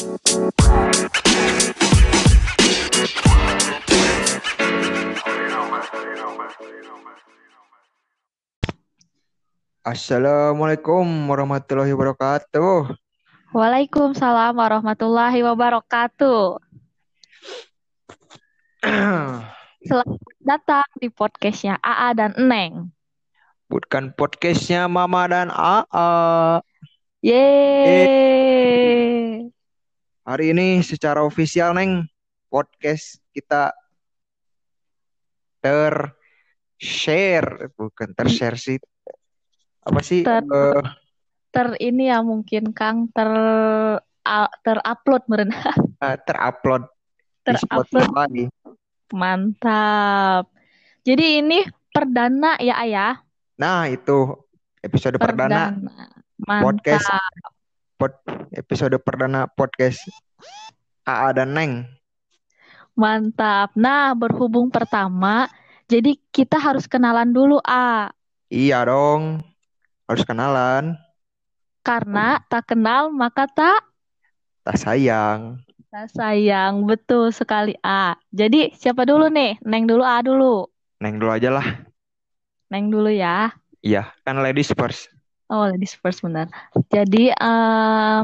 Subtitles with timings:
[0.00, 0.16] Assalamualaikum
[11.28, 12.96] warahmatullahi wabarakatuh.
[13.52, 16.64] Waalaikumsalam warahmatullahi wabarakatuh.
[19.84, 22.88] Selamat datang di podcastnya AA dan Neng.
[23.68, 26.64] Bukan podcastnya Mama dan AA.
[27.20, 28.40] Yeay.
[30.20, 32.04] Hari ini secara ofisial Neng,
[32.52, 33.72] podcast kita
[35.60, 35.94] ter
[36.76, 38.76] share bukan ter share sih.
[39.80, 40.20] Apa sih?
[40.24, 40.82] Ter- Eh,
[41.50, 43.26] Ter ini ya mungkin Kang ter
[44.22, 45.50] a- terupload meren.
[46.04, 46.86] eh, terupload
[47.42, 48.30] Terupload.
[49.10, 50.46] Mantap.
[51.02, 51.58] Jadi ini
[51.90, 53.18] perdana ya Ayah.
[53.58, 54.30] Nah, itu
[54.78, 55.74] episode perdana
[56.38, 56.62] Mantap.
[56.62, 57.08] podcast
[57.98, 58.14] pod,
[58.52, 60.00] episode perdana podcast
[61.04, 61.72] AA dan Neng.
[62.94, 63.72] Mantap.
[63.74, 65.48] Nah, berhubung pertama,
[65.86, 68.10] jadi kita harus kenalan dulu, A.
[68.50, 69.40] Iya dong.
[70.04, 70.98] Harus kenalan.
[71.80, 73.80] Karena tak kenal maka tak
[74.60, 75.62] Tak sayang.
[75.88, 76.84] tak sayang.
[76.84, 78.14] Betul sekali, A.
[78.30, 79.58] Jadi siapa dulu nih?
[79.64, 80.68] Neng dulu, A dulu.
[81.00, 81.66] Neng dulu aja lah.
[82.68, 83.50] Neng dulu ya.
[83.80, 85.08] Iya, kan ladies first.
[85.50, 86.46] Oh, ladies first benar.
[86.94, 88.20] Jadi, eh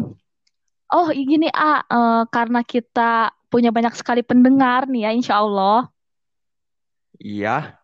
[0.95, 1.83] oh gini, A.
[1.95, 5.91] Eh, karena kita punya banyak sekali pendengar nih ya, insya Allah.
[7.21, 7.81] Iya,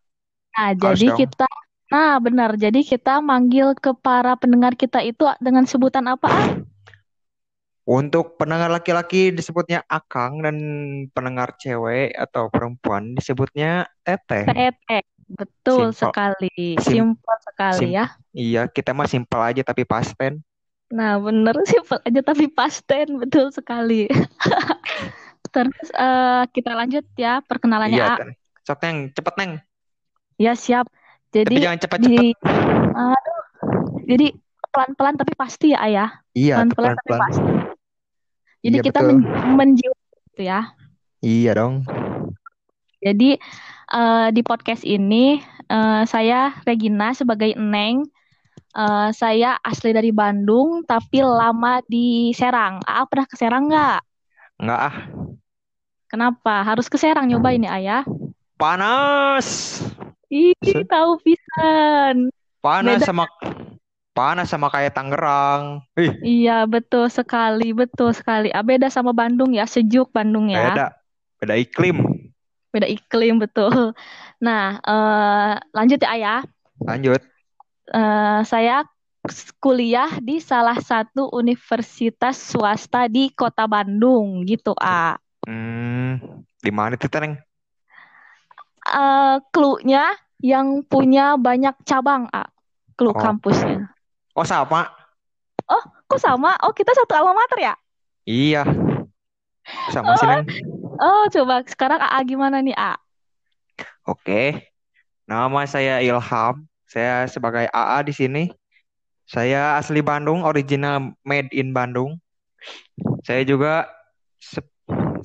[0.52, 1.18] Nah, harus jadi dong.
[1.20, 1.46] kita,
[1.92, 2.50] nah benar.
[2.64, 6.44] Jadi kita manggil ke para pendengar kita itu dengan sebutan apa, A?
[7.82, 10.56] Untuk pendengar laki-laki disebutnya Akang dan
[11.10, 14.46] pendengar cewek atau perempuan disebutnya Teteh.
[14.46, 15.02] Tete.
[15.33, 16.12] Betul Simpel.
[16.12, 16.56] sekali.
[16.78, 18.06] Sim- Simpel sekali sim- ya.
[18.33, 20.41] Iya, kita mah simpel aja tapi pasten.
[20.89, 23.16] Nah, bener simpel aja tapi pasten.
[23.16, 24.08] Betul sekali.
[25.52, 28.24] Terus eh, kita lanjut ya perkenalannya Iya, A.
[28.62, 29.52] Sok Neng, cepet Neng.
[30.39, 30.89] Ya, siap.
[31.29, 32.12] Tapi Jadi jangan cepet-cepet.
[32.12, 32.29] di
[32.92, 33.42] aduh.
[34.05, 34.27] Jadi
[34.73, 36.11] pelan-pelan tapi pasti ya, Ayah.
[36.33, 37.52] Iya, Pelan-pelan tapi pasti.
[38.62, 39.08] Jadi Iya, kita betul.
[39.12, 39.18] men
[39.58, 40.01] menjiwai
[40.33, 40.61] gitu ya.
[41.20, 41.74] Iya dong.
[43.02, 43.35] Jadi
[43.92, 45.39] eh, di podcast ini
[45.69, 48.08] eh, saya Regina sebagai Neng.
[48.73, 52.80] Eh, saya asli dari Bandung tapi lama di Serang.
[52.85, 54.01] Aa pernah ke Serang nggak?
[54.63, 54.97] Enggak ah,
[56.08, 56.61] Kenapa?
[56.61, 58.05] Harus ke Serang nyobain ya, Ayah.
[58.61, 59.80] panas.
[60.29, 60.53] Ih,
[60.85, 62.29] tahu pisan.
[62.61, 63.09] Panas Beda.
[63.09, 63.24] sama
[64.13, 65.80] panas sama kayak Tangerang.
[65.97, 68.53] Ih, Iya, betul sekali, betul sekali.
[68.53, 70.69] Ah, beda sama Bandung ya, sejuk Bandung ya.
[70.69, 70.86] beda.
[71.41, 72.11] Beda iklim.
[72.72, 73.92] Beda iklim, betul.
[74.40, 76.40] Nah, eh, lanjut ya, Ayah.
[76.80, 77.20] Lanjut.
[77.92, 78.88] Eh, saya
[79.62, 85.20] kuliah di salah satu universitas swasta di Kota Bandung, gitu, A.
[85.46, 87.38] Hmm, di mana itu Neng?
[88.82, 92.50] Eh, clue-nya yang punya banyak cabang, A.
[92.98, 93.20] Clue Oh.
[93.20, 93.92] kampusnya.
[94.34, 94.90] Oh, sama.
[96.12, 96.52] Kok sama?
[96.61, 97.74] Oh, kita satu alma mater ya?
[98.28, 98.68] Iya.
[99.88, 100.44] Sama sih, Neng.
[101.02, 102.95] Oh, coba sekarang AA gimana nih, A?
[104.07, 104.70] Oke.
[105.27, 106.63] Nama saya Ilham.
[106.86, 108.45] Saya sebagai AA di sini.
[109.27, 112.23] Saya asli Bandung, original made in Bandung.
[113.27, 113.91] Saya juga
[114.39, 114.62] se-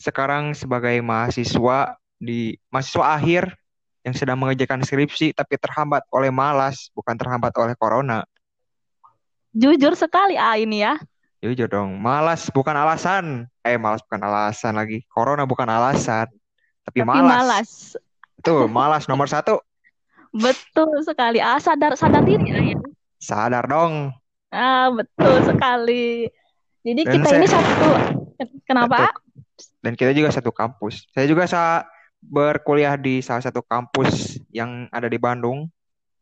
[0.02, 3.44] sekarang sebagai mahasiswa di mahasiswa akhir
[4.02, 8.26] yang sedang mengerjakan skripsi tapi terhambat oleh malas, bukan terhambat oleh corona.
[9.54, 10.98] Jujur sekali, A ini ya.
[11.48, 13.48] Jujur dong, malas bukan alasan.
[13.64, 15.08] Eh, malas bukan alasan lagi.
[15.08, 16.28] Corona bukan alasan,
[16.84, 17.32] tapi, Tapi malas.
[17.32, 17.70] malas.
[18.44, 19.64] Tuh, malas nomor satu.
[20.36, 21.40] Betul sekali.
[21.40, 22.78] Ah, sadar sadar diri A, ya.
[23.16, 24.12] Sadar dong.
[24.52, 26.28] Ah, betul sekali.
[26.84, 27.90] Jadi Dan kita saya- ini satu.
[28.64, 29.12] Kenapa?
[29.80, 31.08] Dan kita juga satu kampus.
[31.16, 31.88] Saya juga sa
[32.20, 35.72] berkuliah di salah satu kampus yang ada di Bandung.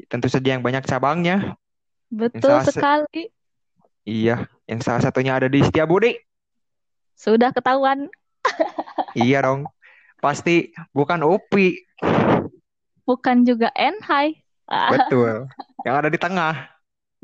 [0.08, 1.58] Tentu saja yang banyak cabangnya.
[2.08, 3.30] Betul se- sekali.
[4.06, 6.18] Iya, yang salah satunya ada di Setiabudi.
[7.16, 8.09] Sudah ketahuan.
[9.16, 9.64] Iya dong.
[10.20, 11.79] Pasti bukan UPI.
[13.08, 14.44] Bukan juga NHI.
[14.67, 15.47] Ah, Betul.
[15.88, 16.53] Yang ada di tengah.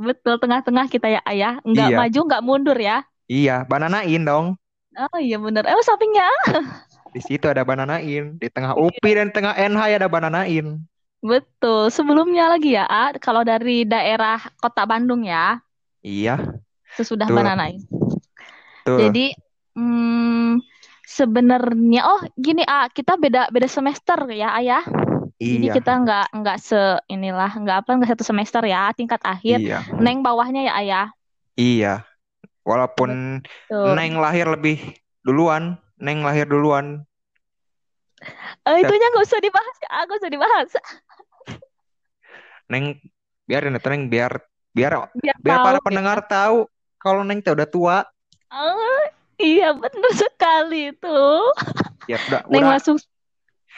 [0.01, 1.59] betul tengah-tengah kita ya, Ayah.
[1.61, 1.97] Nggak Iya.
[1.99, 3.05] maju, nggak mundur ya.
[3.27, 4.57] Iya, bananain dong.
[4.97, 5.61] Oh iya bener.
[5.67, 6.25] Eh, sampingnya.
[7.13, 8.39] Di situ ada bananain.
[8.39, 10.79] Di tengah UPI dan tengah NH ada bananain.
[11.21, 11.91] Betul.
[11.93, 15.59] Sebelumnya lagi ya, A, kalau dari daerah Kota Bandung ya,
[16.01, 16.39] Iya,
[16.97, 17.37] sesudah Betul.
[17.37, 17.79] Bananain.
[18.85, 18.99] tuh.
[18.99, 19.33] Jadi
[19.77, 20.59] hmm,
[21.05, 24.83] sebenarnya oh gini ah kita beda beda semester ya ayah.
[25.41, 26.79] Jadi Iya, kita nggak nggak se
[27.09, 29.57] inilah nggak apa nggak satu semester ya tingkat akhir.
[29.59, 31.07] iya, Neng bawahnya ya ayah.
[31.57, 32.05] iya.
[32.61, 33.97] Walaupun Tuh.
[33.97, 34.77] Neng lahir lebih
[35.25, 37.05] duluan, Neng lahir duluan.
[38.69, 40.69] Eh, itunya nggak usah dibahas ya, nggak usah dibahas.
[42.71, 42.85] Neng
[43.47, 44.31] biarin itu Neng biar
[44.71, 45.83] biar Biar biar tahu para ya.
[45.83, 46.57] pendengar tahu
[47.01, 47.97] kalau Neng teh udah tua.
[48.53, 49.01] Oh,
[49.41, 51.49] iya benar sekali tuh.
[52.05, 52.89] Ya udah Neng udah udah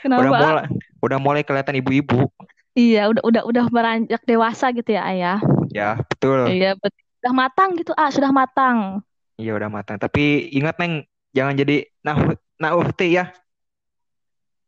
[0.03, 0.35] kenapa?
[0.35, 0.65] mulai
[0.99, 2.27] udah mulai kelihatan ibu-ibu.
[2.73, 5.39] Iya, udah udah udah beranjak dewasa gitu ya, Ayah.
[5.71, 6.49] Ya, betul.
[6.49, 6.99] Iya, betul.
[7.23, 8.99] Sudah matang gitu, ah, sudah matang.
[9.39, 9.97] Iya udah matang.
[10.01, 12.17] Tapi ingat Neng, jangan jadi nah
[12.59, 13.31] nauhti ya.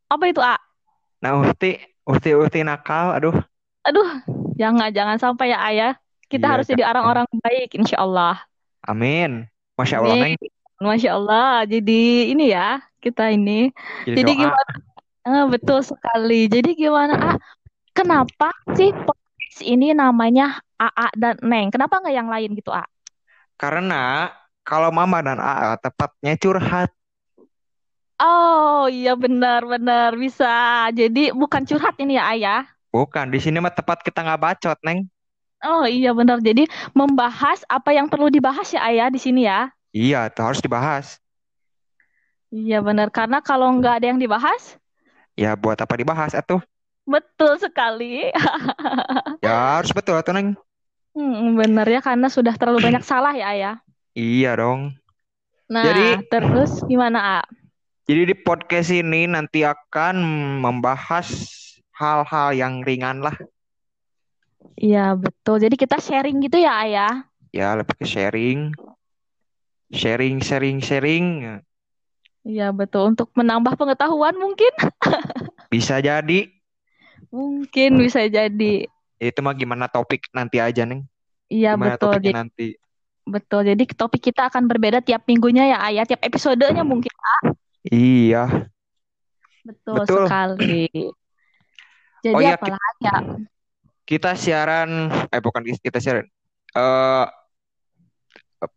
[0.08, 0.62] Apa itu, ah?
[1.20, 3.18] Nauhti, uhti uhti nakal.
[3.18, 3.36] Aduh.
[3.86, 4.08] Aduh,
[4.56, 5.94] jangan jangan sampai ya, Ayah.
[6.36, 8.36] Kita Iya, harus jadi orang-orang baik, insya Allah.
[8.84, 9.48] Amin.
[9.80, 10.36] Masya Allah Neng.
[10.36, 10.52] Amin.
[10.76, 11.64] Masya Allah.
[11.64, 12.02] Jadi
[12.36, 13.72] ini ya, kita ini.
[14.04, 14.42] Jadi Jadi doa.
[14.44, 14.74] gimana?
[15.26, 16.52] Ah, betul sekali.
[16.52, 17.36] Jadi gimana, ah?
[17.96, 21.72] Kenapa sih podcast ini namanya AA dan Neng?
[21.72, 22.84] Kenapa nggak yang lain gitu, ah?
[23.56, 24.28] Karena
[24.68, 26.92] kalau Mama dan AA tepatnya curhat.
[28.16, 30.88] Oh iya benar-benar bisa.
[30.92, 32.62] Jadi bukan curhat ini ya ayah.
[32.92, 35.04] Bukan, di sini mah tepat kita nggak bacot, Neng.
[35.66, 36.38] Oh iya benar.
[36.40, 39.74] Jadi membahas apa yang perlu dibahas ya ayah di sini ya.
[39.90, 41.18] Iya, itu harus dibahas.
[42.54, 43.10] Iya benar.
[43.10, 44.78] Karena kalau nggak ada yang dibahas,
[45.36, 46.64] Ya buat apa dibahas atuh?
[47.04, 48.32] betul sekali.
[49.46, 50.58] Ya harus betul atuh, Neng.
[51.14, 53.76] Hmm, benar ya karena sudah terlalu banyak salah ya ayah.
[54.16, 54.96] Iya dong.
[55.70, 57.46] Nah Jadi- terus gimana ah?
[58.06, 60.16] Jadi di podcast ini nanti akan
[60.62, 61.26] membahas
[61.98, 63.34] hal-hal yang ringan lah.
[64.76, 65.56] Iya betul.
[65.64, 67.14] Jadi kita sharing gitu ya ayah.
[67.56, 68.76] Ya lebih ke sharing.
[69.94, 71.26] Sharing, sharing, sharing.
[72.46, 73.16] Iya betul.
[73.16, 74.70] Untuk menambah pengetahuan mungkin,
[75.74, 76.52] Bisa jadi.
[77.34, 78.86] mungkin bisa jadi.
[79.18, 81.08] Itu mah gimana topik nanti aja, Neng.
[81.50, 82.12] Iya Gimana betul.
[82.12, 82.68] topiknya Jadi nanti.
[83.26, 87.10] Betul, jadi topik kita akan berbeda tiap minggunya ya Ayah, tiap episodenya mungkin.
[87.90, 88.70] Iya.
[89.66, 90.26] Betul, Betul.
[90.30, 90.86] sekali.
[92.22, 93.18] Jadi Oh iya, apa lagi ya?
[94.06, 96.30] Kita siaran, eh bukan kita siaran.
[96.78, 97.26] Eh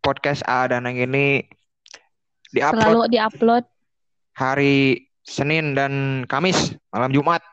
[0.00, 1.44] podcast A dan yang ini
[2.50, 3.64] diupload Selalu diupload.
[4.32, 7.44] hari Senin dan Kamis malam Jumat.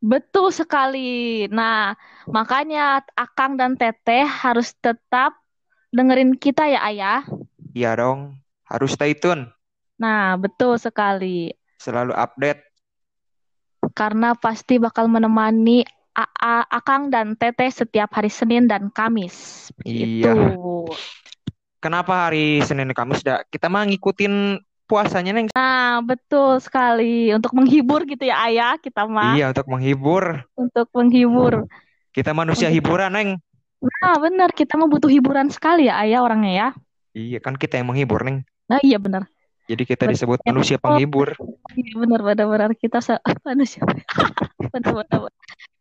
[0.00, 1.44] Betul sekali.
[1.48, 1.96] Nah,
[2.28, 5.32] makanya Akang dan Teteh harus tetap
[5.88, 7.20] dengerin kita ya Ayah.
[7.72, 9.50] Iya dong, harus stay tune,
[9.98, 11.52] Nah, betul sekali.
[11.76, 12.64] selalu update.
[13.92, 19.68] Karena pasti bakal menemani AA, Akang dan Teteh setiap hari Senin dan Kamis.
[19.82, 20.30] Iya.
[20.30, 20.94] Begitu.
[21.82, 23.42] Kenapa hari Senin dan Kamis dah?
[23.50, 25.50] Kita mah ngikutin puasanya Neng.
[25.52, 27.34] Nah, betul sekali.
[27.34, 29.34] Untuk menghibur gitu ya Ayah, kita mah.
[29.36, 30.46] Iya, untuk menghibur.
[30.54, 31.68] Untuk menghibur.
[32.14, 33.30] Kita manusia Untuk- hiburan, Neng.
[33.84, 34.54] Nah, benar.
[34.54, 36.68] Kita mah butuh hiburan sekali ya Ayah orangnya ya.
[37.12, 38.46] Iya, kan kita yang menghibur, Neng.
[38.70, 39.28] Nah, iya benar.
[39.64, 41.32] Jadi kita disebut manusia penghibur.
[41.72, 43.16] Iya benar benar benar kita se
[43.48, 43.80] manusia.
[44.74, 45.18] benar benar.
[45.24, 45.32] benar.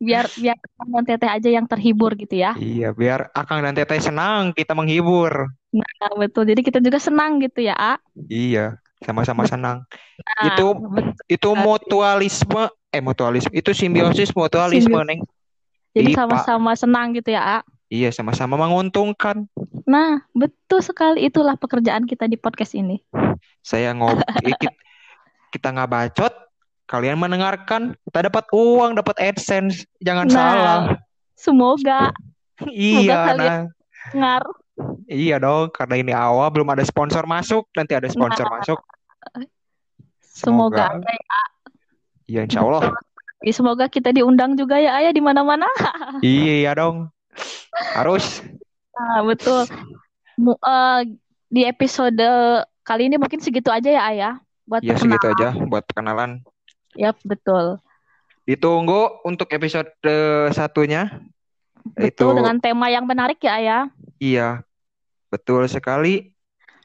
[0.03, 2.55] Biar biar Akang dan Teteh aja yang terhibur gitu ya.
[2.59, 5.47] Iya, biar Akang dan Teteh senang kita menghibur.
[5.71, 6.43] Nah, betul.
[6.47, 7.95] Jadi kita juga senang gitu ya, A.
[8.27, 9.87] Iya, sama-sama senang.
[10.19, 11.15] Nah, Itu betul.
[11.27, 15.07] itu mutualisme, eh mutualisme, itu simbiosis mutualisme, Simbiosis.
[15.07, 15.19] Neng.
[15.93, 17.59] Jadi sama-sama senang gitu ya, A.
[17.87, 19.45] Iya, sama-sama menguntungkan.
[19.85, 22.99] Nah, betul sekali itulah pekerjaan kita di podcast ini.
[23.63, 24.67] Saya ngob kita,
[25.49, 26.33] kita nggak bacot,
[26.83, 29.87] kalian mendengarkan, kita dapat uang, dapat AdSense.
[30.03, 30.79] Jangan Nah, salah.
[31.33, 32.11] Semoga
[32.67, 33.61] Iya, kalian- nah.
[34.13, 34.43] ngar
[35.05, 38.79] Iya dong, karena ini awal belum ada sponsor masuk, nanti ada sponsor Nah, masuk.
[40.19, 41.41] semoga ada ya.
[42.25, 42.89] Iya, insya Allah.
[43.45, 45.67] Semoga kita diundang juga ya, Ayah di mana-mana.
[46.25, 47.11] Iya dong.
[47.93, 48.41] Harus.
[48.97, 49.67] Nah, betul.
[50.41, 50.99] Eh,
[51.47, 52.17] di episode
[52.83, 54.33] kali ini mungkin segitu aja ya, Ayah.
[54.63, 55.03] Buat Ya perkenalan.
[55.03, 56.31] segitu aja buat perkenalan.
[56.95, 57.81] Yap, betul.
[58.43, 61.23] Ditunggu untuk episode eh, satunya.
[61.99, 63.83] Itu Betul dengan tema yang menarik ya, Ayah.
[64.17, 64.63] iya.
[65.27, 66.31] Betul sekali.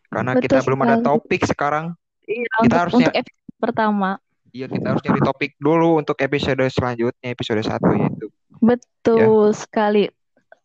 [0.08, 1.06] Karena Betul kita belum ada sekali.
[1.06, 1.84] topik sekarang.
[2.24, 4.10] Iya, Kita untuk, harusnya- untuk episode pertama.
[4.48, 8.26] Iya, kita harus nyari topik dulu untuk episode selanjutnya, episode satu itu.
[8.58, 10.08] Betul sekali.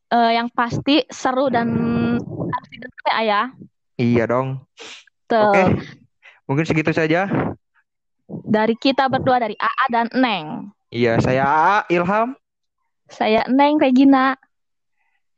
[0.08, 1.68] Eh, yang pasti seru dan
[2.24, 3.46] harus didengar ya, Ayah.
[3.96, 4.64] Iya dong.
[5.34, 5.50] Betul.
[5.50, 5.64] Oke.
[6.46, 7.26] Mungkin segitu saja.
[8.30, 10.70] Dari kita berdua dari AA dan Neng.
[10.94, 12.38] Iya, saya AA Ilham.
[13.10, 14.38] Saya Neng Regina,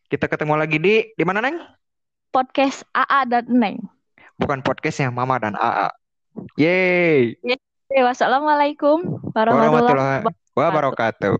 [0.06, 1.58] Kita ketemu lagi di di mana, Neng?
[2.30, 3.80] podcast AA dan Neng.
[4.36, 5.88] Bukan podcastnya Mama dan AA.
[6.60, 7.40] Yeay.
[7.40, 9.00] Oke, wassalamualaikum
[9.32, 11.40] warahmatullahi Warahmatullahi wabarakatuh.